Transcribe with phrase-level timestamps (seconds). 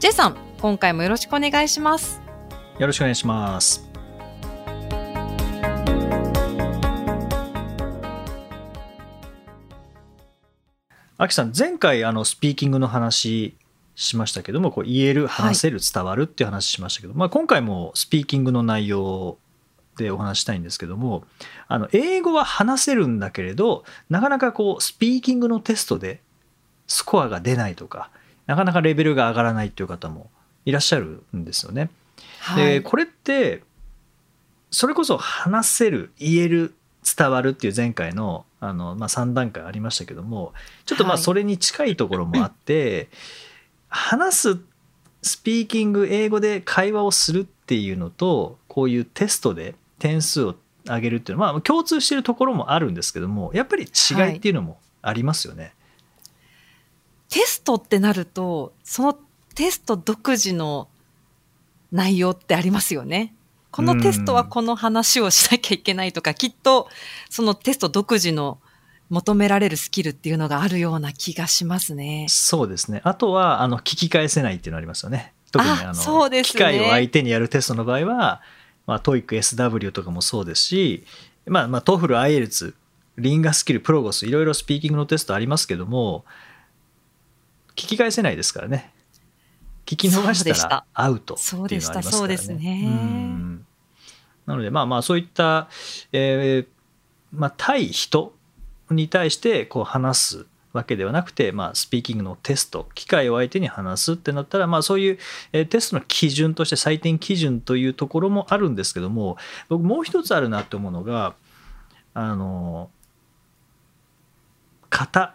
[0.00, 2.22] J さん、今回もよろしくお願いします。
[2.78, 3.86] よろしくお願いします
[11.18, 13.54] あきさん前回あのスピーキングの話
[13.94, 19.36] しましたけどもこう言える話せる伝わるっていう話しましたけど、まあ、今回もスピーキングの内容
[19.98, 21.24] でお話したいんですけども
[21.68, 26.22] あの英語は話せるんだけれどなかなかこうスピーキングのテストで
[26.86, 28.10] スコアが出ないとか
[28.50, 30.28] なかなかレベルが上がらないっていう方も
[30.64, 31.88] いらっしゃるんですよね。
[32.40, 32.64] はい。
[32.64, 33.62] でこれって
[34.72, 36.74] それこそ話せる言える
[37.16, 40.52] 伝わるっていう前回のあの、まあ、3段階ありましたけども
[40.84, 43.08] ちょっとまあはいそれに近いところもあって、
[43.88, 44.58] 話す
[45.22, 50.56] スピーキング英語で会話をするっていうのとこういうテストで点数を
[50.86, 55.72] 上げるっていうのは、まあ、共通してるところもあるんですけどもやっぱり違いっていうのもありますよね。
[57.30, 59.18] テストってなると、その
[59.54, 60.88] テスト独自の
[61.92, 63.34] 内容ってありますよね。
[63.70, 66.88] このテストはこの話をしなきゃいけないとか、きっと
[67.28, 68.58] そのテスト独自の
[69.10, 72.26] 求められるスキルっていうのがあるような気がしますね。
[72.28, 75.32] そうですねあとはあの聞き返せないっていうのありますよね。
[75.50, 78.40] 特にああのそうですね機械を相手にやるテストの場合は、
[78.86, 81.04] まあ、TOEIC、SW とかもそうですし、
[81.46, 82.74] まあ、まあ TOEFL、IELTS、
[83.18, 86.24] リンガスキル、プロゴスいろいろスピーキングのテストありますけども
[87.80, 88.92] 聞き返せないですからね。
[89.86, 92.54] 聞き逃したらアウトっていうのはありますからね。
[92.54, 92.82] ね。
[92.84, 93.66] うん。
[94.44, 95.68] なのでまあまあそういった、
[96.12, 96.68] えー
[97.32, 98.34] まあ、対人
[98.90, 105.18] に対してこう話すわけではなくて、まあ、スピーキングのテスト機械を相手に話すってなったら、まあ、そういう
[105.52, 109.38] えーテストの基準として採点基準というところもあるんですけども
[109.68, 111.34] 僕もう一つあるなって思うのが
[112.12, 112.90] あの
[114.90, 115.34] 型。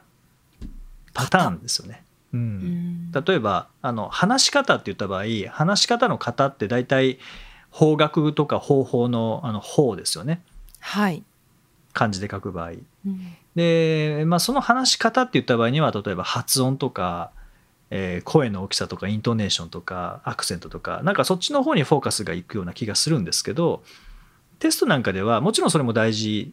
[1.15, 2.04] パターンですよね。
[2.35, 7.19] う、うんん例えばあの話し方って言った場合話し方の型って大体
[7.69, 10.41] 方角とか方法のあの方ですよね
[10.79, 11.23] はい。
[11.93, 12.71] 漢字で書く場合。
[12.71, 17.31] うんで、まあ、その話し方って言った場合には例えば発音とか、
[17.89, 23.83] えー声の大きさとかイントネーションとかアクセントとかなんかそっちの方にフォーカスがいくような気がするんですけど
[24.59, 26.51] テストなんかではもちろんそれも大事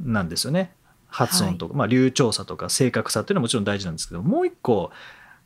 [0.00, 0.72] なんですよね
[1.14, 4.90] 発音とか、まあ、流暢さとか正確さっていうのはもちろん大事なんですけどもう一個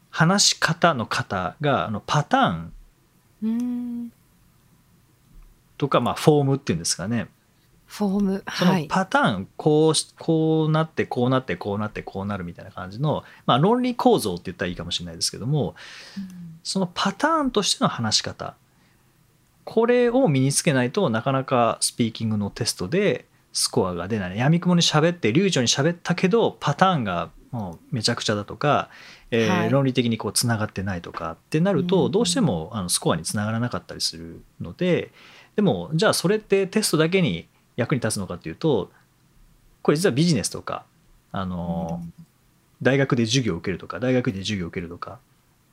[0.09, 2.73] 話し方の方があのパターン
[3.43, 4.13] うん
[5.77, 7.29] とか、まあ、フォームっていうんですかね
[7.87, 8.45] フォーム。
[8.51, 8.89] そのはい。
[8.89, 15.75] パターンこうしこうなってこうなってこうなってこうなるみたいな感じの、まあ、論理構造って言ったらいいかもしれないですけども
[16.65, 18.55] そのパターンとしての話し方
[19.65, 23.27] これを身につけないとなかなかスピーキングのテストで
[23.59, 24.39] スコアが出ない。
[24.39, 28.89] やみくもに喋って流暢に喋ったけどパターンがもうめちゃくちゃだとか、
[29.33, 29.71] えーはい。
[29.71, 35.11] 論理的にこうつながってないとかってなるうんとどうしてもあのスコアにつながらなかったりするので
[35.57, 38.93] でもじゃあそれってテストだけに役に立つのかっていうと
[39.83, 40.85] これ実はビジネスとか
[41.33, 42.01] あの、
[42.81, 45.19] 大学で授業を受けるとか大学で授業を受けるとか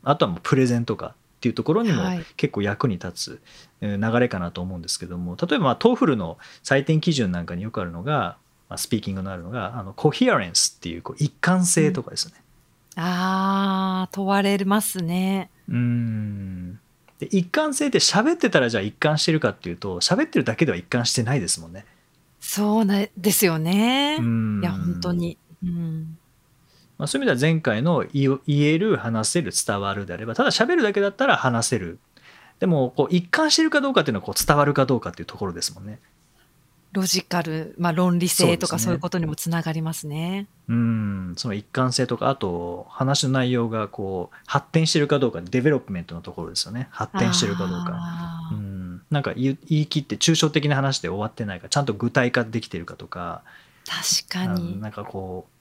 [0.03, 3.41] あとはもうプレゼンとかっていうところにもはい結構役に立つ
[3.81, 8.38] えー流れかなと思うんですけども例えばまあ TOEFL の採点基準なんかによくあるのが、
[8.69, 12.34] まあ、スピーキングのあるのがあのコヒアレンスっていうこう一貫性とかですね。
[12.97, 15.50] ああ、問われますね。
[15.68, 16.79] うーん
[17.19, 21.85] で一貫性って喋ってたらじゃあ一貫してるかっていうと喋ってるだけでは一貫してないですもんね。
[22.40, 24.17] そうなですよね。
[24.19, 25.38] うーんいや、本当に。
[25.63, 26.15] うん。
[26.97, 32.00] まあ、そういう意味では前回の言言える話せる伝わるであればただ喋るだけだったら話せる
[32.59, 36.00] でもこう一貫してるかどうかっていうのはこう伝わるかどうかっていうところですもんね。
[36.94, 40.47] ロジカル、まあ論理性とかそういうことにもつながりますね。
[40.70, 48.00] うんその一貫性とかあと話の内容がこう発展してるかどうか development のところですよね発展してるかどうか。
[48.53, 53.44] うんなんか言い言い切って抽象的な話で終わってないかちゃんと具体化できてるかとか
[53.86, 54.76] 確かに。
[54.76, 55.54] うんなんかこう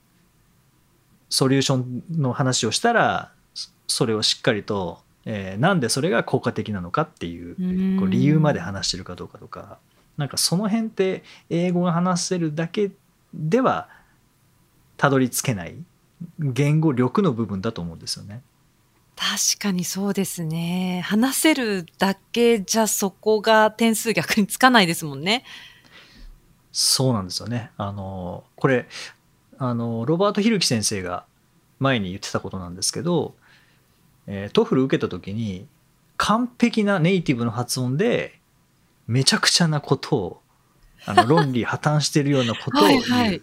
[1.34, 9.78] ソリューションの話をしたらそそれをしっかりと、えーなんでそれが効果的なのかっていううんこう理由まで話してるかどうかとか
[10.16, 12.92] なんかその辺って英語が話せるだけ
[13.34, 13.88] では
[14.96, 15.74] たどり着けない
[16.38, 18.40] 言語力の部分だと思うんですよね。
[19.16, 21.02] 確かにそうですね。
[21.04, 25.44] 話せるだけじゃそこが点数逆につかないですもんね。
[26.70, 27.70] そうなんですよね。
[27.76, 28.86] あのこれ
[29.68, 31.24] あのロバート・ヒルキ先生が
[31.78, 33.34] 前に言ってたことなんですけど、
[34.26, 35.66] えートフル受けた時に
[36.16, 38.38] 完璧なネイティブの発音で
[39.06, 40.40] めちゃくちゃなことを
[41.06, 43.36] あの 論理破綻してるようなことをはい言はい。
[43.36, 43.42] うっ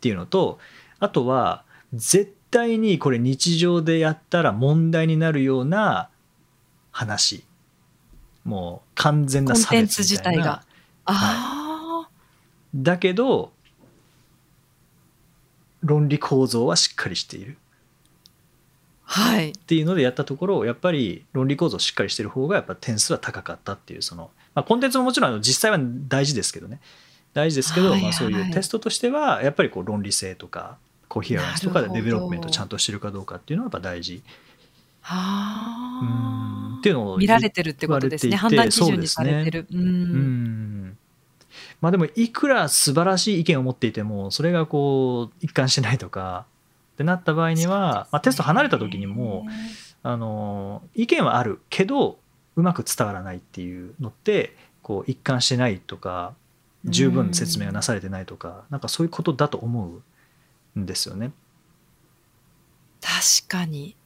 [0.00, 0.58] ていうのと
[0.98, 6.08] あとは絶対にこれ日常でやったら問題になるような
[6.90, 7.44] 話。
[8.44, 10.38] もう完全な差別みたいな。
[10.38, 10.62] 自体が。
[11.04, 12.08] あ
[12.74, 13.52] だけど
[15.86, 17.56] 論理構造はしっかりしている
[19.06, 19.50] あ、はい。
[19.50, 25.78] っていうのでやったところやっぱり論理構造しっかりしてる方がやっぱ点数は高かったっていうその、まあ、コンテンツももちろんあの実際は
[26.08, 26.80] 大事ですけどね
[27.32, 34.22] 大事ですけど、はいまあ、そういはいうテストとしてはやっぱりこう論理性とか coherence とかで development ちゃんとしてるかどうかっていうのはやっぱ大事
[35.02, 36.78] はうんあ。
[36.78, 38.36] っていうのを見られてるってことですね。
[38.36, 39.66] 判断基準にされてる。
[39.70, 39.76] う。
[39.76, 40.98] うんん
[41.80, 46.46] まあでもいくら素晴らしい意見を持っていてもそれがこう一貫してないとか
[46.94, 49.46] ってなった場合には、まあ、テスト離れた時にも
[50.02, 52.18] あの意見はあるけど
[52.56, 56.34] うまく伝わらないっていうのってこう一貫してないとか
[56.84, 59.90] 十分説明がなされてないとかなんかそういうことだと思
[60.76, 61.32] うんですよね。
[63.00, 63.96] 確かに。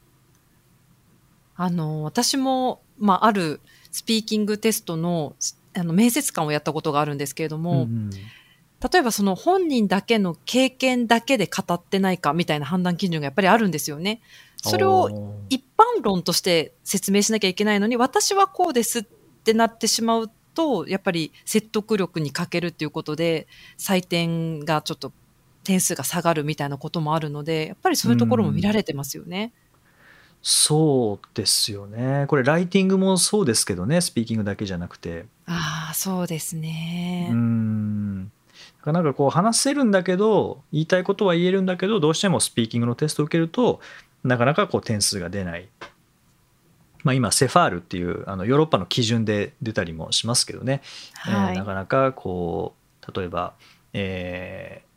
[1.57, 5.35] あの、私も、まあ、あるスピーキングテストの、
[5.75, 8.11] あの、面接官をやったことがあるんですけれども、ん
[8.93, 14.23] 例えばその本人だけの経験だけで語ってないかみたいな判断基準がやっぱりあるんですよね。
[14.57, 19.03] それを一般論として説明しなきゃいけないのに、私はこうですっ
[19.45, 23.47] てなってしまうと、やっぱり説得力に欠けるっていうことで、
[23.79, 25.13] 採点がちょっと
[25.63, 29.53] 点数が下がるみたいなこともあるので、やっぱりそういうところも見られてますよね。
[30.43, 32.25] そうですよね。
[32.29, 37.29] これライティングもそうですけどねスピーキングだけじゃなくてああ、そうですね。
[37.31, 38.33] うん
[38.87, 43.81] なんかこう話せるんだけど言いたいことは言えるんだけどどうしてもスピーキングのテストを受けると
[44.25, 45.69] なかなかこう点数が出ない、
[47.03, 50.81] まあ、今セファールっていうあのヨーロッパの基準で出たりもしますけどね、
[51.29, 51.57] えーはい。
[51.57, 52.75] なかなかこ
[53.07, 53.53] う例えば、
[53.93, 54.91] えー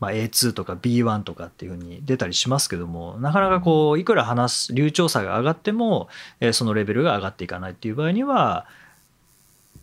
[0.00, 6.08] まあ、A2 とか B1 とかっていうふうに出たりしますけどもなかなかこういくら話す流暢さが上がっても、
[6.40, 8.66] えーそのレベルが上がっていかないっていう場合には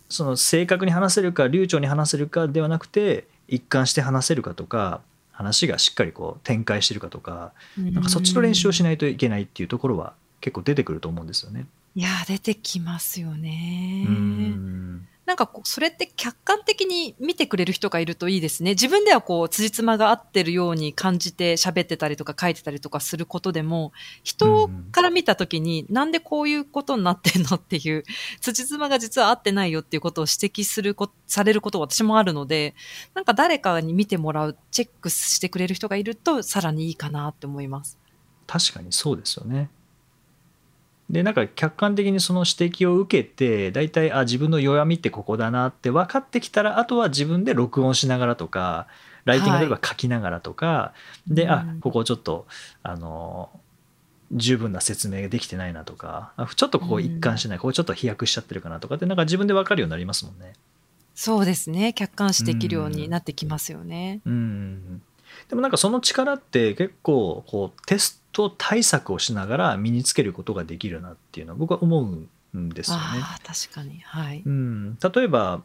[0.08, 5.00] その正確に話せるか流暢に話せるかではなくて一貫して話せるかとか
[5.32, 8.98] 話がしっかりこう展開してるかとかなんかそっちの練習をしない。
[8.98, 11.66] といけないっていうところは結構出てくると思うんですよね。
[11.96, 14.04] いやー、出てきますよね。
[14.06, 18.70] うんなんかこう、それって客観的に見てくれる人がいるといいですね。
[18.72, 23.92] 自分ではこう、辻褄が合ってるように感じて喋ってたりとか書いてたりとかすることでも、
[24.22, 28.04] 人から見たときに、なんでこういうことになってんのっていう、
[28.40, 32.74] 辻褄が実は合ってないよっていうことを指摘するこ、されることが私もあるので、
[33.14, 37.98] なんか誰かに見てもらう、チェックしてくれる人がいると、さらにいいかなって思います。
[38.46, 39.70] 確かにそうですよね。
[41.10, 48.86] でなんか客観的にその指摘を受けて大体あ自分の弱みってここだなって分かってきたらあとは自分で録音しながらとか
[49.24, 50.92] ライティングであれば書きながらとか、
[51.26, 52.46] であうんここちょっと
[52.82, 53.48] あの
[54.32, 60.52] 十分な説明ができてないなとかあちょっとここ一貫してない、ここちょっと飛躍しちゃってるかなとかってなんか自分で分かるようになりますもんね。
[61.14, 61.92] そうですね。
[61.94, 64.20] 客観視できるようになってきますよね。
[64.26, 65.02] うん
[65.48, 72.02] でもなんかその力って結構こうテスト対策をしながら身につけることができるなっていうのは僕は思
[72.54, 73.02] うんですよね。
[73.44, 74.00] 確かに。
[74.00, 74.42] はい。
[74.44, 75.62] うん、例えば、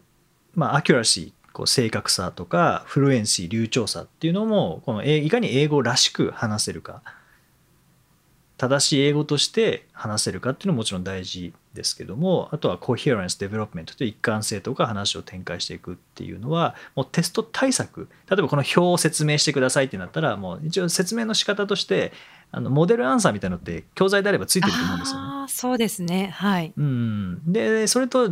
[0.55, 7.01] まあ、 accuracy こう正確さとか fluency 流暢さっていうのもこのえいかに英語らしく話せるか
[8.57, 22.11] 正しい英語として話せるかっていうのももちろん大事ですけどもあとは coherence development という一貫性とか話を展開していくっていうのはもうテスト対策例えばこの表を説明してくださいってなったらもう一応説明の仕方として
[22.51, 25.27] あのモデルアンサーみたいなのって教材であればついてると思うんですよね。
[25.27, 26.31] ああ、そうですね。
[26.33, 26.73] はい。
[26.75, 28.31] うん、でそれと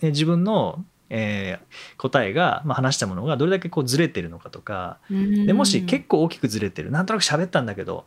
[0.00, 8.06] え自分の、えー答えが、まあ、話したものがどれだけこうずれてるのかとかでもし結構大きくずれてるなんとなく喋ったんだけど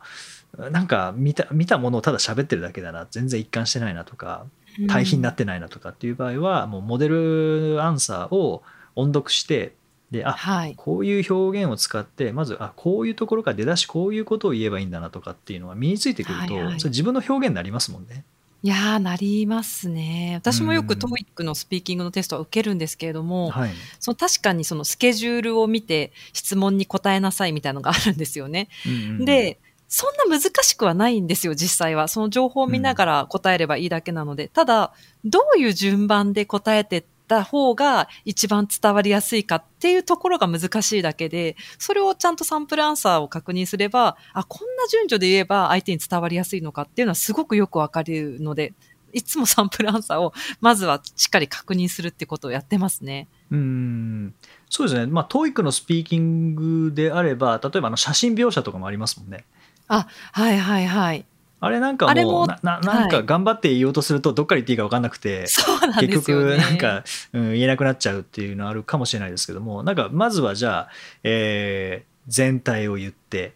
[0.58, 4.46] なんか見た見たものをただ喋ってるだけだな全然一貫してないなとか
[4.88, 8.64] 対比になってないなとかっていう場合はもうモデルアンサーを
[8.96, 9.74] 音読して
[10.12, 10.74] であはい。
[10.76, 18.26] こういう表現を使ってまずあこういうところから出だしこういうことを言えばいいんだなとかっていうのが身についてくると、はいはいそれ自分の表現になりますもんね。
[18.64, 20.34] いやー、なりますね。
[20.36, 28.68] 私もよくうん TOEIC のスピーキングのテストは受けるんですけれども、はい、その確かにそのスケジュールを見て質問に答えなさいみたいなのがあるんですよね。
[28.86, 29.60] うんうんうんで、
[29.94, 32.08] そんな難しくはないんですよ、実際は。
[32.08, 34.48] その情報を見ながら答えればいいだけなので。
[34.48, 34.94] ただ、
[35.26, 48.74] どういう順番で答えてった方が一番伝わりやすいかっていうところが難しいだけで、それをちゃんとサンプルアンサーを確認すれば、あ、こんな順序で言えば相手に伝わりやすいのかっていうのはすごくよくわかるので、
[49.14, 53.28] いつもサンプルアンサーを まずはしっかり確認するってことをやってますね。
[53.52, 54.34] うん
[54.70, 59.46] そうですね、まあ、TOEIC のスピーキングであれば、例えばあの写真描写とかもありますもんね。
[59.92, 61.26] あ、はいはいはい。
[61.64, 70.90] あれなんかもうなななんか頑張って言おうとするとどっから言っていいか分かんなくて、そうなんですよ、ね、結局なんか、うん、言えなくなっちゃうっていうのはあるかもしれないですけどもなんかまずはじゃあ、
[71.24, 73.54] えー、全体を言って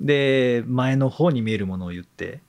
[0.00, 2.40] で前の方に見えるものを言って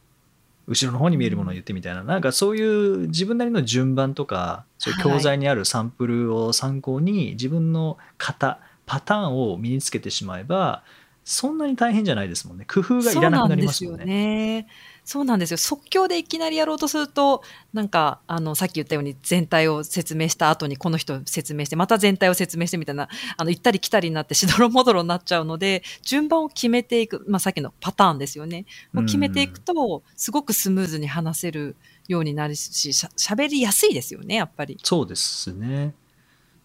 [0.67, 10.83] 後ろの方に見えるものを言ってみたいな、うん、なんかそういう自分なりの順番とかそういう教材にあるサンプルを参考に自分の型パターンを身につけてしまえば
[11.27, 12.65] そんなに大変じゃないですもんね。
[12.71, 14.67] 工夫がいらなくなりますよね。
[15.03, 15.57] そうなんですよ。
[15.57, 17.41] 即興でいきなりやろうとすると、
[17.73, 28.67] なんか、あの、さっき言ったように全体を説明した後にこの人説明して、また全体を説明してみたいな、あの、行ったり来たりになってしどろもどろになっちゃうので、順番を決めていく、まあ、さっきのパターンですよね。
[28.95, 31.75] を決めていくと、すごくスムーズに話せる
[32.07, 34.77] ようになるし、しゃ喋りやすいですよね、やっぱり。
[34.83, 35.95] そうですね。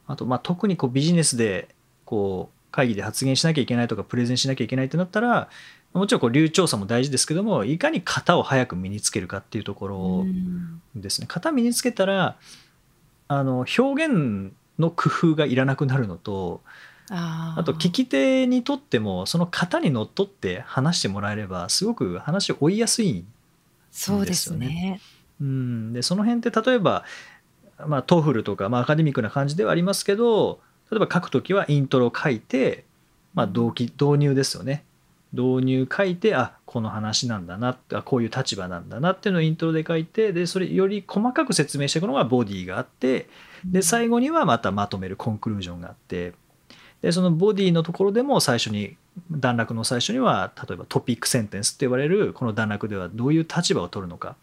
[0.06, 1.74] あと、まあ、特にこうビジネスで、
[2.04, 5.48] こう、会議で発言しなきゃいけないとかプレゼンしなきゃいけないってなったら
[5.92, 10.26] もちろんこう流暢さも大事ですけどもいかに型を早く身につけるかっていうところ
[10.94, 11.26] ですね。
[11.28, 12.36] 型身につけたら
[13.28, 16.62] あの表現の工夫がいらなくなるのと
[17.08, 23.26] あと聞き手にとってもその型にのっとって話してもらえればすごく話を追いやすいん
[23.90, 24.20] ですよね。
[24.20, 25.00] そうですね
[25.40, 27.04] うんでその辺って例えば、
[27.86, 30.60] まあ、 TOEFL とか、まあ、アカデミックな感じではありますけど
[30.90, 32.84] 例えば書くときはイントロを書いて、
[33.34, 34.84] まあ、導導入ですよね。
[35.32, 43.28] 導入書いて、あ、この話なんだな、あこういう立場なんだなっていうのをイントロで書いて、で、それより細かく説明していくのがボディがあって、
[43.64, 46.32] で、最後にはまたまとめるコンクルージョンがあって、
[47.02, 48.96] で、そのボディのところでも最初に、
[49.30, 54.36] 段落の最初には、例えばトピックセンテンスって言われる、この段落ではどういう立場を取るのか。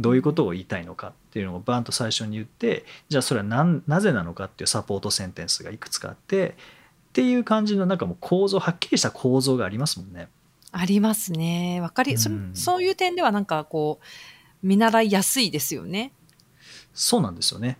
[0.00, 6.52] どういうことを言いたいのかっていうのをバンと最初に言ってじゃあそれは何なぜなのかっていうサポートセンテンスがいくつかあってっ
[7.12, 10.28] ていう感じのなんかもう構造はっきりした構造がありますもんね。
[10.72, 11.80] ありますね。
[11.82, 16.12] わかり、うん、そそういう点ではなんかこう見習いやすいですよね。
[16.94, 17.78] そうなんですよね。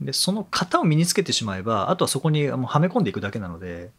[0.00, 3.90] でその型を身につけてしまえばあとはそこにもうはめ込んでいくだけなので、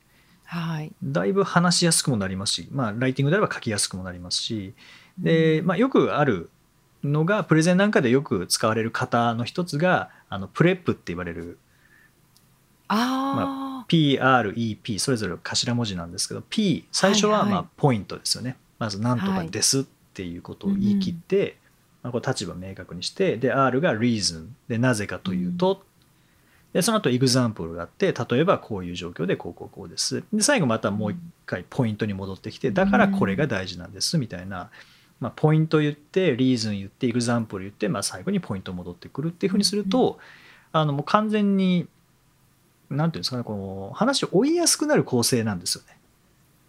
[0.44, 4.74] はい、だいぶ話しやすくもなりますし、まあ、ライティングであれば書きやすくもなりますし
[5.18, 6.50] で、まあ、よくある
[7.04, 11.58] のがプレゼンなんかでよく使われる型の一つがあのプレップって言われる
[12.88, 21.56] あ、まあ、PREP それぞれ頭文字なんですけど P 最初はまあポイントですよね、はいはい、まず「なんとかです」っていうことを言い切って、はい。
[22.04, 25.80] まあ、こう立場を明確にしてで R が reason でなぜかというと、うん、
[26.74, 30.24] でその後 example があって例えばこういう状況でこうこうこうです。
[30.32, 34.68] で最後またもう一回ポイントに戻ってきてだからこれが大事なんですみたいな、うん
[35.20, 40.20] まあ、ポイント言って reason 言って example 言って、まあ、最後にポイント戻ってくるっていうふうにすると、
[40.72, 41.88] あのもう完全に
[42.90, 45.98] なんていうんですかねこの話を追いやすくなる構成なんですよね。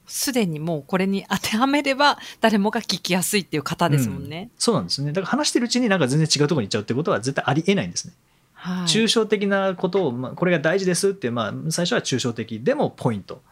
[0.06, 5.12] すでにもうこれに当てはめれば誰もが聞きやすいっていう方ですもんね、うん、そうなんですね。
[5.12, 8.14] だから話してるうちになんか全然違うところに行っちゃうってことは絶対ありえないんですね。
[8.54, 13.42] はい、抽象的なことを、まあ、これが大事ですって、まあ、最初は抽象的でもポイント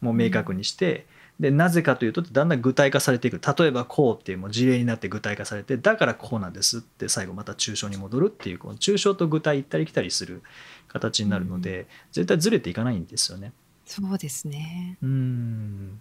[0.00, 1.06] も明確にして、
[1.40, 3.40] でなぜかというとだんだん具体化されていく。
[3.58, 10.42] 例えばこうっていうもう事例になって具体化されてだからこうなんですって最後また抽象に戻るっていうこの抽象と具体行ったり来たりする
[10.88, 13.52] 形になるので、うん、絶対ずれていかないんですよね。
[13.84, 14.96] そうですね。
[15.02, 16.00] うん。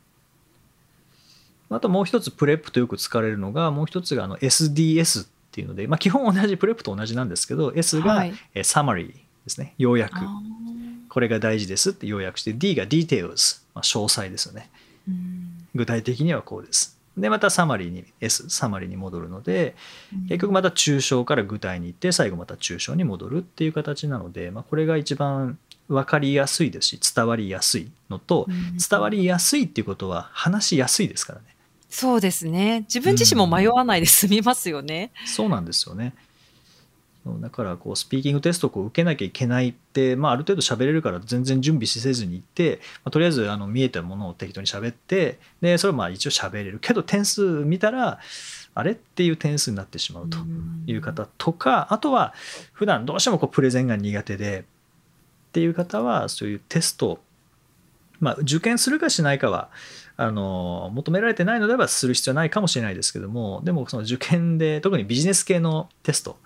[1.70, 8.26] あともう一つ PREP とよく使われるのがもう一つがあの SDS っていうので、まあ、基本同じ PREP と同じなんですけど S が
[8.64, 9.16] サマリーで
[9.48, 9.74] すね。
[9.78, 10.16] 要約。
[11.10, 14.70] これが大事ですって要約して D が Details、まあ、詳細ですよね。
[15.76, 17.00] 具体的にはこうです。
[17.18, 19.76] でまたサマリーに S サマリーに戻るので
[20.28, 28.48] 結局また抽象から具体に行って最後また抽象に戻るっていう形なので、まあ、これが一番分かりやすいですし伝わりやすいのと、
[28.90, 31.46] 伝わりやすいっていうことは話しやすいですからね。
[31.90, 35.12] そうですね自分自身も迷わないで済みますよね。
[35.22, 36.16] うん、そうなんですよね。
[37.26, 46.80] だからこうスピーキングテストを受けなきゃいけないって、まあ、ある程度喋れるから全然準備せずに行って、まあ、とりあえずあの見えたものを適当に喋ってでそれをまあ一応喋れる。
[46.80, 48.20] けど点数見たら
[48.76, 50.38] あれっていう点数になってしまうと
[50.88, 52.34] いう方とかあとは
[52.74, 57.20] 普段どうしてもこうプレゼンが苦手でっていう方はそういうテスト
[58.20, 59.70] まあ受験するかしないかは
[60.18, 66.38] あの求められてないのであればする必要はないかもしれないですけどもでもその受験で特にビジネス系のテスト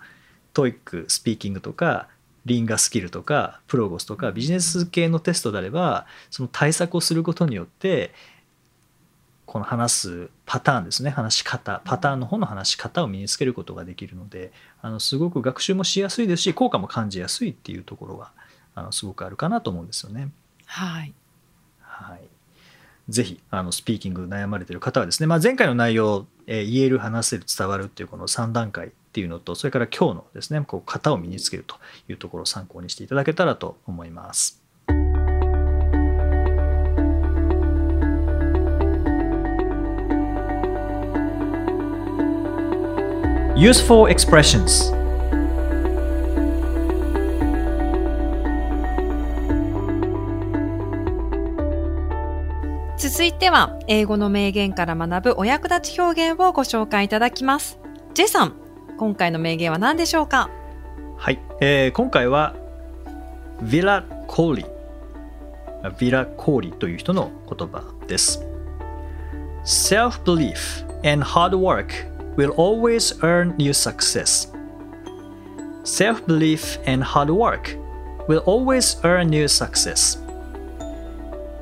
[0.54, 2.08] TOEIC スピーキングとか
[2.46, 8.12] リンガスキルとかプロゴスとかビジネス系のテストであればその対策をすることによって
[9.44, 14.52] この話すパターンですね話し方パターンの方の話し方を身につけることができるので
[14.82, 18.32] あのすごく学習もしやすいですし効果も感じやすいっていうところは
[18.74, 20.30] あのすごくあるかなと思うんですよね。
[20.66, 21.12] はい。
[21.80, 22.20] はい、
[23.08, 31.74] ぜひあのスピーキング悩まれている方はですね、まあ、前回の内容、えー言える話せる伝わるっていうこの3段階っていうのとそれから今日のですねこう型を身につけると
[32.08, 34.62] いうところを参考にしていただけたらと思います。
[43.56, 44.96] Useful expressions
[52.96, 57.80] 続いては、英語の名言から学ぶお役立ち表現をご紹介いただきます。
[58.14, 58.67] J さん、
[58.98, 60.50] 今回の名言は何でしょうか
[61.16, 62.54] はい、えー今回は
[63.62, 64.66] ヴィラ・コーリ
[65.82, 68.44] ヴィラ・コーリという人の言葉です。
[69.64, 71.88] Self-belief and hard work
[72.36, 74.52] will always earn you success.
[75.84, 77.78] Self-belief and hard work
[78.28, 80.20] will always earn you success.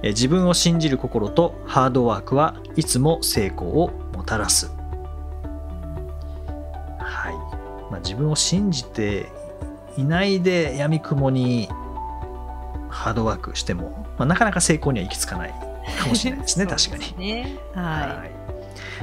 [0.02, 4.75] えー自分を信じる心とハードワークはいつも成功をもたらす。
[7.90, 9.26] まあ、自分を信じて
[9.96, 11.68] いないで闇雲に
[12.88, 15.54] ハードワークしても、まあ、なかなか成功には行き着かない
[15.98, 17.14] かもしれないですね 確かに。
[17.18, 17.58] ね。
[17.74, 18.46] ははい。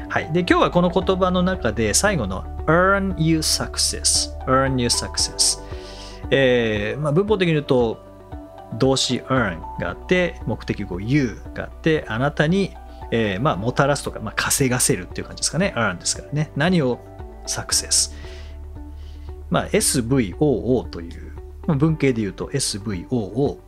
[0.10, 5.60] はい、で今日はこの言葉の中で最後の earn you success earn you success、
[6.30, 8.00] えーまあ、文法的に言うと
[8.78, 12.76] 動詞 earn があって目的語 you があってあなたに、
[13.12, 15.74] えーまあ、もたらすとか、まあ、稼がせるっていう感じですかね。
[15.76, 16.52] earn ですからね。
[16.56, 17.00] 何を
[17.48, 18.14] success
[19.54, 21.32] まあ SVOO という
[21.68, 23.62] まあ文系で言うと SVOO こ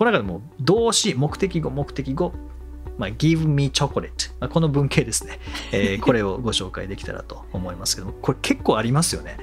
[0.00, 2.32] の中でも動詞目的語目的語
[2.98, 5.38] まあ、Give me chocolate、まあ、この文系ですね、
[5.70, 9.36] えーこれをご紹介できたらと思いますけどもこれ結構ありますよね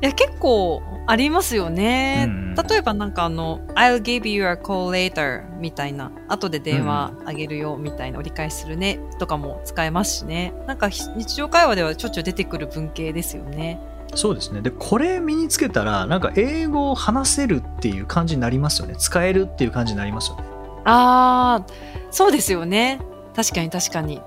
[0.00, 0.06] い。
[0.06, 2.26] いや、結構ありますよね。
[2.28, 10.54] うん例えばなんかあの、I'll give you a call later みたいな、後で電話あげるよみたいな折り返しするねとかも使えますしね。
[10.68, 13.80] なんかひ日常会話ではちょっちゅう出てくる文系ですよね。
[14.16, 14.62] そうですね。
[14.62, 18.96] でこれ身につけたらなんか英語を話せるっていう感じになりますよね。
[18.96, 20.44] 使えるっていう感じになりますよね。
[20.84, 21.66] ああ、
[22.10, 23.00] そうですよね。
[23.34, 24.20] 確かに確かに。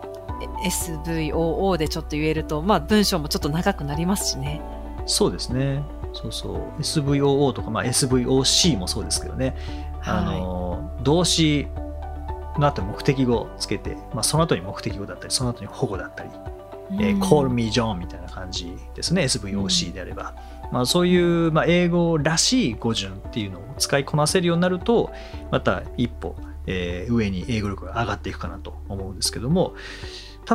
[0.63, 4.61] え SVOO でちょっと言えると、まあ文章もちょっと長くなりますしね。
[5.05, 5.83] そうですね。
[6.13, 6.81] そうそう。
[6.81, 9.55] SVOO とか、まあ、SVOC もそうですけどね。
[10.03, 11.67] あの動詞
[12.57, 16.29] の後に目的語をつけて、まあ、その後に目的語だったりその後に保護だったり
[16.93, 20.35] えー call me John みたいな感じですね SVOC であれば、
[20.71, 25.11] まあ、そういう、まあ、英語らしい語順っていうのを使いこなせるようになると
[25.51, 29.75] また一歩、えー上に英語力が上がっていくかなと思うんですけども。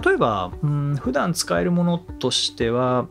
[0.05, 3.07] 例えば、うん、普段使えるものとしては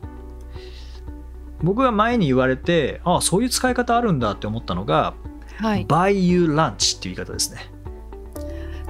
[1.62, 5.14] 僕が前に言われてああそういう使い方あるんだって思ったのが、
[5.58, 5.86] はい。
[5.86, 7.60] buy you lunch っていう言い方ですね。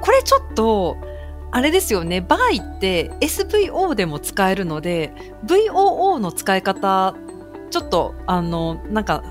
[0.00, 0.96] これちょっと、
[1.54, 2.18] あれですよね。
[2.18, 5.12] buy って SVO でも使えるので、
[5.46, 7.14] VOO の使い方、
[7.70, 9.24] ちょっと、あの、なんか、ん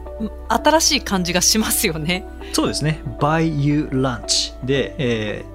[0.48, 2.26] 新しい感じがしますよね。
[2.54, 3.02] そうですね。
[3.20, 5.46] buy you lunch で、え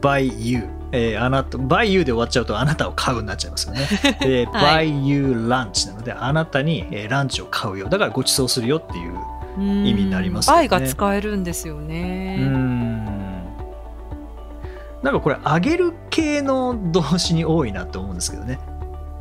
[0.00, 3.86] buy you、えーあなた、buy you で終わっちゃうとあなたを買うになっちゃいますよね。
[4.18, 7.88] で、はい buy you lunch なので、あなたに、えーランチを買うよ。
[7.88, 9.14] だからご馳走するよっていう。
[9.56, 12.38] 意意味になりますよね buy が使えるんですよね。
[12.38, 12.63] ん。
[15.04, 18.58] なんかこれ、あげる系の動詞に多いなって思うんですけどね。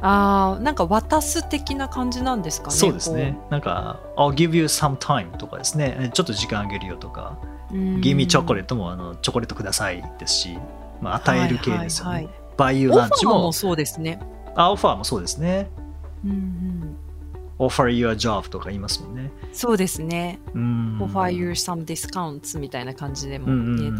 [0.01, 2.73] ああ、なんか渡す的な感じなんですかね。
[2.73, 3.37] そうですね。
[3.49, 6.09] なんか、I'll give you some time とかですね。
[6.13, 7.37] ちょっと時間あげるよとか、
[7.71, 10.57] give me chocolate もあのチョコレートくださいですし、
[11.01, 12.11] まあ、与える系ですよね。
[12.11, 14.19] はいはい buy you オファ lunch もーもそうですね。
[14.55, 15.69] あ、オファーもそうですね。
[16.23, 16.97] うんうん、
[17.59, 19.31] offer you a job とか言いますもんね。
[19.51, 20.39] そうですね。
[20.53, 20.99] うん。
[21.01, 23.97] offer you some discounts みたいな感じでもうんうんうん言え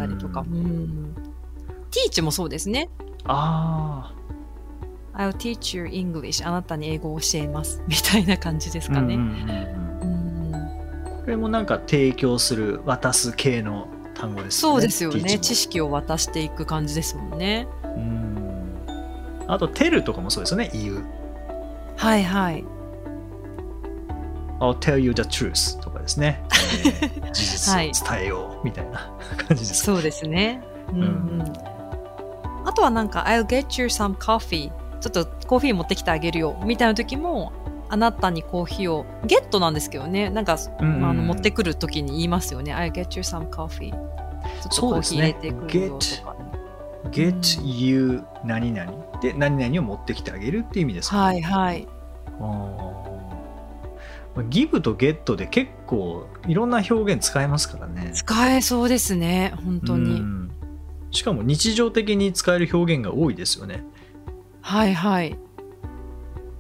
[1.94, 2.10] たりとか。
[2.10, 2.90] うん teach もそうですね。
[3.26, 4.14] あ
[5.16, 8.96] I'll teach you English あなたに英語を教えます みたいな感じですあ。
[8.96, 9.18] かね。
[11.22, 14.72] これもなんか提供する、渡す系の単語ですね。
[14.72, 15.22] そうですよね。
[15.22, 17.68] も知識を渡していく感じですもんね。
[17.84, 18.84] うん。
[19.48, 20.70] あと、tell とかもそうですよね。
[20.74, 21.06] 言う。
[21.96, 22.66] はいはい。
[24.60, 26.44] I'll tell you the truth とかですね。
[26.86, 29.12] えー事実をはい伝えようみたいな
[29.48, 29.84] 感じです。
[29.84, 30.62] そうですね。
[30.92, 31.54] うんうん
[32.82, 34.72] はなんか、I'll get you some coffee.
[35.00, 36.62] ちょっとコーヒー持ってきてあげるよ。
[36.66, 37.52] みたいな時も、
[37.90, 40.30] あなたにコーヒーを、ゲットなんですけどね。
[40.30, 42.74] なんか、うんうんあの持ってくる時に言いますよね。
[42.74, 43.92] I'll get you some coffee.
[43.92, 46.36] ちょっとコーヒー入れてくるよとか、
[47.12, 51.88] get you 何々で何々を持ってきてあげるっていう意味ですか、はいはい。
[54.50, 58.12] ギブとゲットで結構いろんな表現使えますからね。
[58.14, 59.54] 使えそうですね。
[59.64, 60.22] 本当うに。
[61.14, 63.84] んしかも日常的に使える表現が多いですよね。
[64.62, 65.38] はいはい。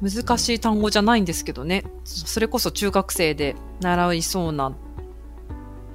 [0.02, 1.84] 難しい単語じゃないんですけどね。
[2.04, 4.74] それこそ中学生で習いそうな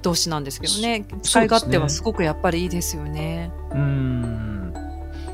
[0.01, 1.05] 動詞なんですけどね。
[1.21, 3.51] 使い勝手はすごくやっぱりいいですよね。
[3.71, 4.73] うん。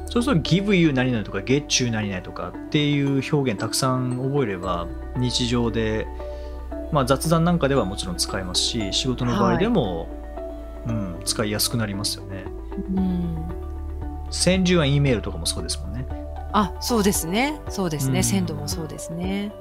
[0.07, 6.07] そうすると give you 何々とか get you 何々とかっていう表現たくさん覚えれば日常で、
[6.91, 10.07] まあ、雑談なんかではもちろん使えますし仕事の場合でも、
[10.87, 12.45] うん、使いやすくなりますよね。
[12.77, 13.49] うん。
[14.29, 16.05] send you an email とかもそうですもんね。
[16.53, 17.59] あ、そうですね。
[17.69, 18.19] そうですね。
[18.19, 19.51] うん鮮度もそうですね。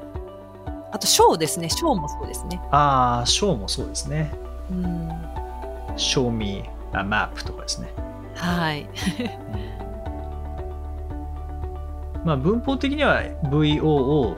[0.92, 1.68] あと、ショーですね。
[1.68, 2.61] ショーもそうですね。
[2.70, 4.33] ああ、show もそうですね。
[4.70, 5.09] うん。
[5.96, 7.92] show me a map とかですね。
[8.37, 8.88] はい。
[12.24, 14.37] まあ、文法的には VOO、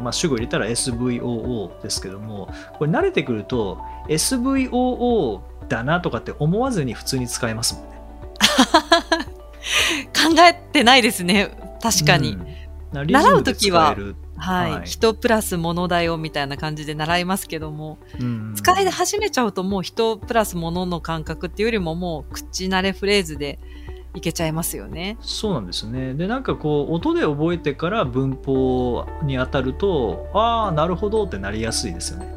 [0.00, 7.95] まあ、主語入れたら SVOO ですけども、これ慣れてくると SVOO だなとかって思わずに普通に使えますもんね。
[10.14, 11.50] 考えてないですね。
[11.82, 12.32] 確かに。
[12.32, 12.56] うん
[12.92, 23.58] 習う時はる、はい、はい人プラス物だよみたいな感じで習いますけども、うん使い始めちゃうともう人プラス物の感覚っていうよりももう口慣れフレーズで
[24.14, 25.18] いけちゃいますよね。
[25.20, 26.14] そうなんですね。
[26.14, 32.34] で、なんかこう、音で覚えてから文法に当たると、ああ、なるほどってなりやすいですよね。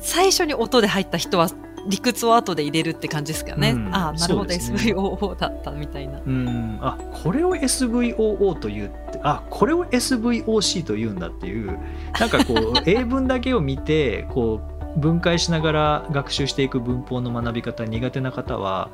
[0.00, 1.48] 最初に音で入った人は
[1.88, 3.70] 理屈を後で入れるって感じですかね。
[3.70, 6.20] うんああ、なるほど、SVOO だったみたいな。
[6.24, 11.78] うん、あこれを SVOO と言ってあこれを SVOC と言うんだっていう
[12.18, 14.60] なんかこう 英文だけを見てこ
[14.96, 18.88] う分解しながら学習していく文法の学び方苦手な方は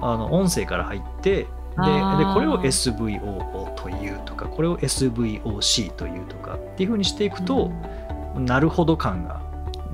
[0.00, 1.46] あの音声から入ってでで
[2.34, 7.70] これを SVOO というとかこれを SVOC というとかっていうふうにしていくと、
[8.36, 9.40] なるほど感が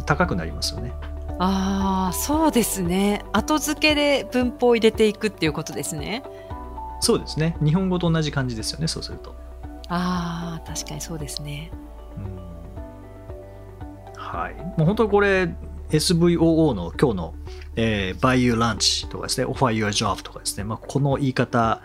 [0.05, 0.93] 高くなりますよね。
[1.39, 3.25] ああ、そうですね。
[3.33, 6.23] 後付けで文法を入れていくっていうことですね。
[7.01, 9.35] そうですね日本語と同じ感じですよねそうすると。
[9.89, 11.71] ああ、確かにそうですね。
[14.17, 14.55] はい。
[14.77, 15.49] もう本当にこれ、
[15.91, 17.35] SVOO の今日の、
[17.77, 21.81] えー Buy You Lunch とかですね、Offer Your Job とかですね、まあ、この言い方、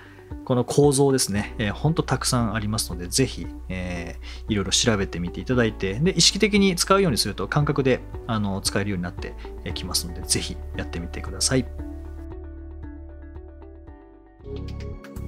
[0.45, 9.33] この構造ですね、えー本当たくさんありますので、ぜひ、えーいろいろ調べてみていただいて、で、意識的に使うようにすると感覚であの使えるようになって
[9.73, 11.65] きますので、ぜひやってみてください。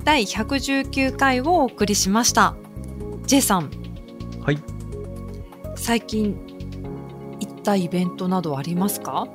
[0.04, 2.56] 第119回をお送りしました。
[3.26, 3.72] J さん、
[4.41, 4.60] はい。
[5.76, 6.36] 最近
[7.39, 9.28] 行ったイベントなどありますか？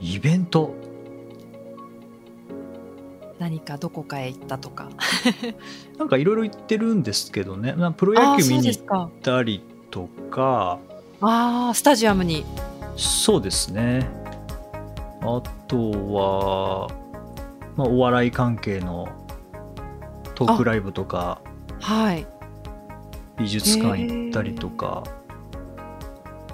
[0.00, 0.74] イベント。
[3.38, 4.88] 何かどこかへ行ったとか。
[5.98, 9.10] なんかいろいろ言ってるんですけどね、まあプロ野球見に行っ。
[9.22, 10.78] たりとか、
[11.20, 12.44] ああ、スタジアムに。
[12.96, 14.08] そうですね。
[15.22, 16.88] あとは、
[17.76, 19.08] まあ、お笑い関係の
[20.34, 21.40] トークライブとか、
[21.80, 22.26] はい。
[23.38, 25.02] 美術館行ったりとか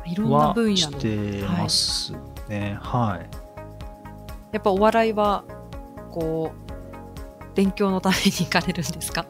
[0.06, 0.76] いろんなは分野の。
[0.76, 2.14] してます
[2.48, 2.78] ね。
[2.80, 3.28] はい。
[4.52, 5.44] やっぱお笑いは、
[6.10, 6.69] こう、
[7.60, 9.26] 勉強のために行かれるんですか？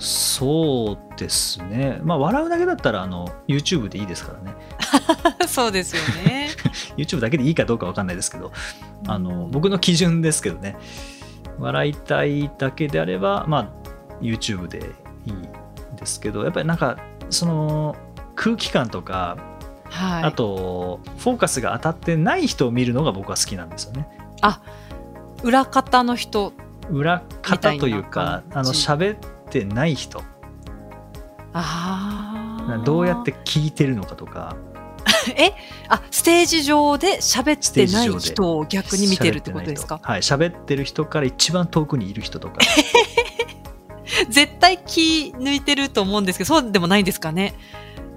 [0.00, 2.00] そうですね。
[2.02, 4.56] まあ、笑うだけだったら、あの、YouTube でいいですからね。
[5.46, 6.50] そうですよね。
[6.96, 8.52] YouTube だけでいいかどうかわかんないですけど、
[9.06, 10.76] あの、僕の基準ですけどね。
[11.58, 13.68] 笑いたいだけであれば、まあ、
[14.20, 14.78] YouTube で
[15.26, 15.42] いいん
[15.96, 16.98] ですけど、やっぱりなんか、
[17.30, 17.96] その、
[18.36, 19.36] 空気感とか、
[19.90, 20.24] はい。
[20.24, 24.08] あと、フォーカスが当たってない人を見るのが僕は好きなんですよね。
[25.42, 26.52] 裏方の人。
[26.90, 29.18] 裏方というか、あの、喋っ
[29.50, 30.22] てない人、
[31.52, 32.82] ああ。
[32.84, 34.56] どうやって聞いてるのかとか、
[35.36, 35.52] え？
[35.88, 40.00] あ、ステージ上で喋ってない人を逆に見てるってことですか？
[40.02, 42.60] はい、喋ってる人から一番遠くにいる人とか、
[44.28, 47.54] 絶対気抜いてると思うんですけど、そうでもないんですかね？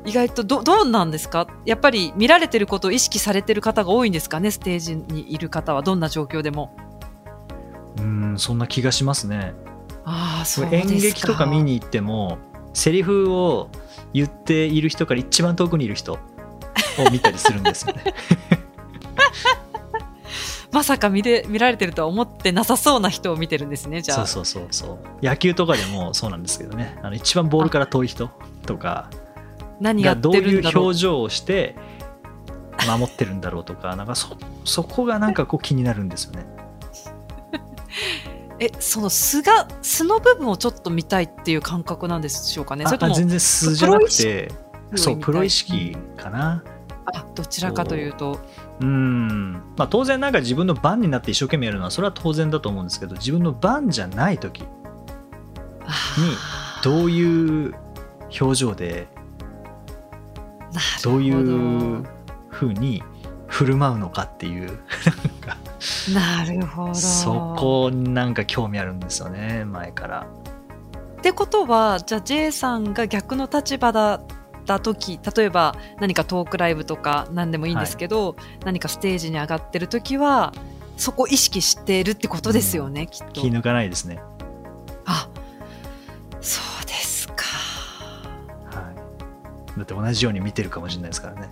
[0.06, 1.48] 意外とど、どうなんですか？
[1.66, 4.52] やっぱり見られてることを意識されてる方が多いんですかね？
[4.52, 6.76] ステージにいる方は、どんな状況でも。
[8.02, 9.54] うん、そんな気がしますね。
[10.06, 10.74] ああ、そう。
[10.74, 12.40] 演劇とか見に行っても
[12.74, 13.70] セリフを
[14.14, 16.20] 言っている人から一番遠くにいる人を
[17.12, 18.04] 見たりするんですよね。
[20.72, 24.26] まさか見れ見られてるとは思ってなさそうな人を見てるんですね、じゃあ。
[24.26, 28.30] そうそうそうそう野球とかでもそうなんですけどねあの一番ボールから遠い人
[28.66, 29.10] とか
[29.82, 30.78] 何がどういう。
[30.78, 31.76] 表情をして
[32.88, 36.46] 守ってるんだろうとかなんかそそこがなんかこう気になるんですよね
[38.60, 42.86] え、その素が、素の部分をちょっと見たいっていう感覚なんでしょうかね？
[42.86, 44.52] それとも、あ全然素じゃなくて
[44.96, 46.64] そうププロ意識識かな？
[47.14, 48.40] あ、どちらかというと。
[48.80, 48.86] う。
[48.86, 49.54] ん。
[49.78, 54.64] まあ当然なんか自分の番になって一生懸命やるのはそれは当然だと思うんですけど自分の番じゃない時
[55.86, 56.84] あー。
[56.84, 57.74] どういう
[58.40, 59.08] 表情で
[61.04, 61.16] ど。
[61.18, 62.06] ういう
[62.50, 63.04] ふうに
[63.48, 64.80] 振る舞うのかっていう
[66.14, 66.94] なるほど。
[66.96, 70.28] そこになんか興味あるんですよね前から
[71.20, 74.22] ってことはじゃあ J さんが逆の立場だっ
[74.66, 80.54] た時例えば何かトークライブとか何でもいいんですけど、何かステージに上がってる時は
[80.98, 83.48] そこ意識しているってことですよね、きっと気。
[83.48, 84.20] 抜かないですね
[85.06, 85.28] あ
[86.42, 87.44] そうですか。
[88.72, 91.50] はいだって同じように見てるかもしれないですからね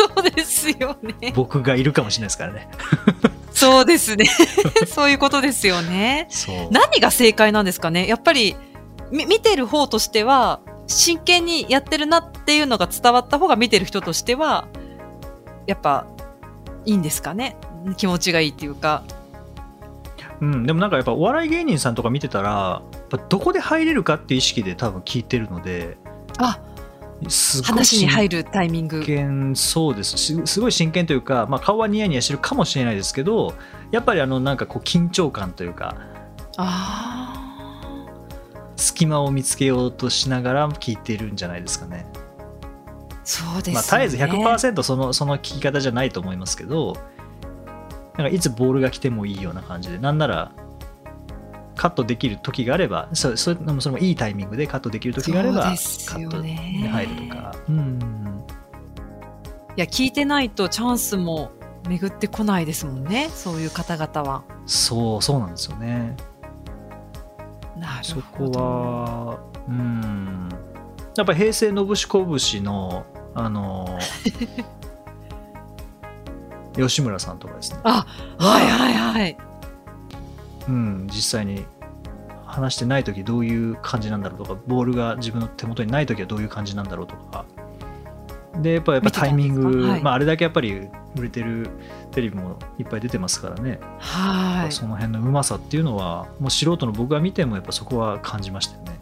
[0.00, 1.32] そうですよね。
[1.34, 2.68] 僕がいるかもしれないですからね。
[3.52, 4.24] そうですね。
[4.88, 6.28] そういうことですよね。
[6.70, 8.06] 何が正解なんですかね。
[8.06, 8.56] やっぱり
[9.10, 14.68] み見てる方としては真剣にやってるなっていうのが伝わった方が見てる人としては
[15.66, 16.06] やっぱ
[16.86, 17.56] いいんですかね。
[17.96, 19.02] 気持ちがいいっていうか。
[20.40, 25.98] うん、でもなんかやっぱお笑い芸人さんとか見てたらやっぱどこで入れるかっていう意識で多分聞いてるので。
[26.38, 26.58] あ
[27.64, 29.04] 話に入るタイミング。
[29.54, 30.16] そうです。
[30.16, 33.54] しすごい真剣というか、まあ、顔はニヤニヤしてるかもしれないですけど
[33.90, 35.96] やっぱりあのなんかこう緊張感というか
[36.56, 37.34] あ
[38.76, 42.06] 隙間を見つけようとしながら聞いてるんじゃないですかね。
[42.14, 42.30] ー
[43.24, 46.96] そうですよね、まあ、絶えず100%そのその聞き方じゃないと思いますけど
[48.16, 50.52] なんかいつボールが来てもいいような感じでなんなら
[51.80, 57.56] カットできる時があればそそれそれもいいタイミングでカットできる時があればカットにね入るとか。
[57.70, 58.44] うん
[59.76, 61.52] いや聞いてないとチャンスも
[61.88, 64.42] 巡ってこないですもんねそういう方々は。
[64.66, 66.18] そうそうなんですよね。
[67.78, 70.50] なそるほこどはうん。
[71.16, 73.98] やっぱ平成のぶしこぶしのあの
[76.76, 78.06] 吉村さんとかですね、あ
[78.38, 79.49] はいはいはい
[80.70, 81.66] うん、実際に
[82.46, 87.44] 話してない時どういう感じなんだろうとかボールが自分の手元にない時はどういう感じなんだろうとか。
[88.60, 90.02] でやっぱやっぱタイミング、はい。
[90.02, 91.70] まあ、あれだけやっぱり売れてる
[92.10, 94.72] テレビもいっぱい出てますからね、はい。
[94.72, 99.00] その辺のうまさっていうのはもう素人の僕が見てもやっぱそこは感じましたよね。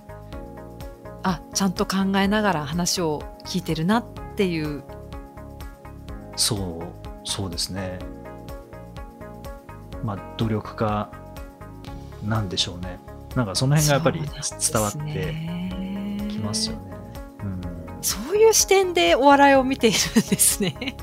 [1.23, 4.05] あちゃんと考えながら話を聞いてるなっ
[4.37, 4.83] ていう。
[6.37, 7.99] そうそうですね。
[10.05, 11.11] まあ努力家
[12.25, 12.99] なんでしょうね
[13.35, 16.83] なんかその辺がやっぱり伝わってきますよね
[17.41, 20.97] うん、そういう視点でお笑いを見ているんですね。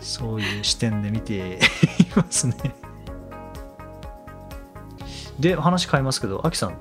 [0.00, 1.58] そういう視点で見てい
[2.14, 2.54] ますね
[5.40, 6.76] で話変えますけどアキさん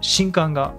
[0.00, 0.74] 新刊が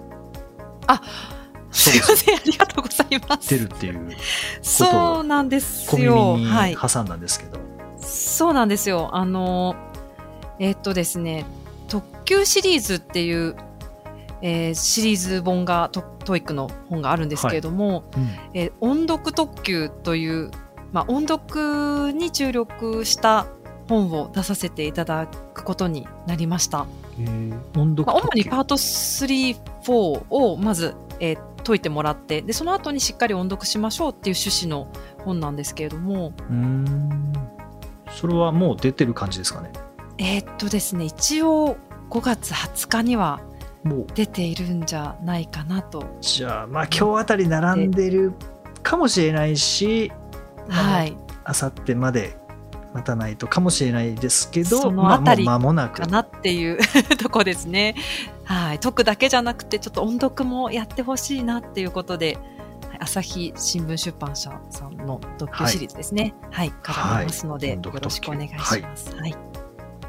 [1.76, 3.50] すいません、ありがとうございます。
[3.50, 4.16] 出るっていう
[4.62, 6.76] そうなんです小耳にはい。
[6.76, 7.58] 挟んだんですけど、
[8.00, 9.10] そうなんですよ。
[9.12, 9.76] あの、
[10.58, 11.44] えっとですね、
[11.88, 13.56] 特急シリーズっていう、
[14.42, 18.28] えーシリーズ本が、ト TOEIC の本があるんですけれども、うん。
[18.54, 20.50] えー音読特急という、
[20.92, 23.46] まあ、音読に注力した
[23.88, 26.86] 本を出させていただくことになりました。
[27.18, 34.86] えー音読まあ、主にパート3、4をまず、えー解いてもらってでその後にしっかり音読しましょうっていう趣旨の
[35.24, 36.32] 本なんですけれども。
[36.48, 37.32] うーん。
[38.12, 39.72] それはもう出てる感じですかね？
[40.18, 41.76] えーっとですね一応
[42.10, 43.40] 5月20日には
[44.14, 46.04] 出ているんじゃないかなと。
[46.20, 48.32] じゃあまあ今日あたり並んでる
[48.82, 50.12] かもしれないし、
[50.68, 52.36] はい、あさってまで
[52.94, 56.00] 待たないとかもしれないですけどそのあたりまあ、もう間もなく。
[56.02, 56.78] かなっていう
[57.18, 57.94] とこですね。
[58.44, 62.38] はい、解くだけじゃなくてちょっと音読もやってほしいなっていうことで、
[62.88, 62.98] はい。
[63.00, 66.34] 朝日新聞出版社さんの特急シリーズですね。
[66.50, 69.14] はい、からありますので、はいよろしくお願いします。
[69.14, 69.36] はい、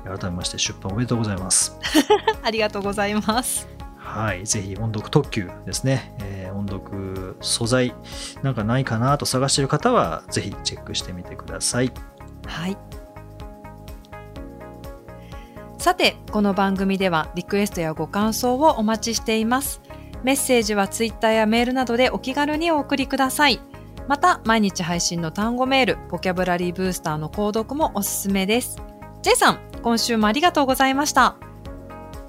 [0.03, 1.77] 改めまして出版おめでとうございます
[2.43, 3.67] ありがとうございます。
[3.97, 7.93] はいぜひ音読特急ですね、えー音読素材
[8.41, 11.91] なんかないかなと探している方はぜひチェックしてみてください
[12.45, 12.77] はい。
[15.77, 19.81] さて、この番組ではリクエストやご感想をお待ちしています。
[20.23, 23.59] メッセージはツイッターやメールなどでお気軽にお送りください。
[24.07, 28.81] また、毎日配信の単語メール、ボキャブラリーブースターの購読もおすすめです。
[29.21, 31.35] J さん、今週もありがとうございました。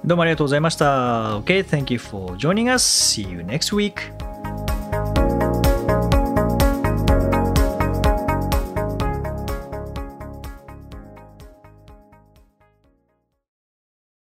[0.05, 1.39] どうもありがとうございました。
[1.39, 2.83] Okay, thank you for joining us.
[2.83, 4.28] See you next week.